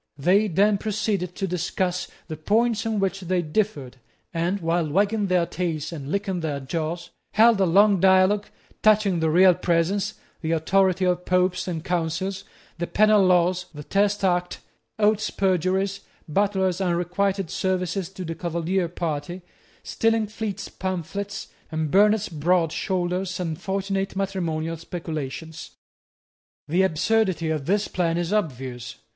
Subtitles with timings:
[0.17, 3.97] They then proceeded to discuss the points on which they differed,
[4.33, 8.47] and, while wagging their tails and licking their jaws, held a long dialogue
[8.81, 12.43] touching the real presence, the authority of Popes and Councils,
[12.79, 14.57] the penal laws, the Test Act,
[14.97, 19.43] Oates's perjuries, Butler's unrequited services to the Cavalier party,
[19.83, 25.75] Stillingfleet's pamphlets, and Burnet's broad shoulders and fortunate matrimonial speculations.
[26.67, 28.95] The absurdity of this plan is obvious.